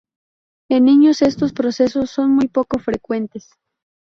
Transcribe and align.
En 0.71 0.85
niños 0.85 1.21
estos 1.21 1.53
procesos 1.53 2.09
son 2.09 2.31
muy 2.33 2.47
poco 2.47 2.79
frecuentes. 2.79 3.51